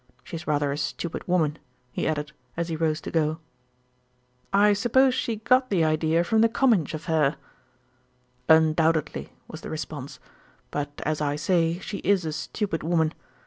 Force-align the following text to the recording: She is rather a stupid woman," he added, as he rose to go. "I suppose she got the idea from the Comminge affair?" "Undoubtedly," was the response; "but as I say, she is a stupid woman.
She 0.23 0.35
is 0.35 0.47
rather 0.47 0.71
a 0.71 0.79
stupid 0.79 1.27
woman," 1.27 1.59
he 1.91 2.07
added, 2.07 2.31
as 2.57 2.69
he 2.69 2.75
rose 2.75 3.01
to 3.01 3.11
go. 3.11 3.37
"I 4.51 4.73
suppose 4.73 5.13
she 5.13 5.35
got 5.35 5.69
the 5.69 5.83
idea 5.85 6.23
from 6.23 6.41
the 6.41 6.49
Comminge 6.49 6.95
affair?" 6.95 7.35
"Undoubtedly," 8.49 9.31
was 9.47 9.61
the 9.61 9.69
response; 9.69 10.19
"but 10.71 10.89
as 11.05 11.21
I 11.21 11.35
say, 11.35 11.77
she 11.77 11.99
is 11.99 12.25
a 12.25 12.33
stupid 12.33 12.81
woman. 12.81 13.13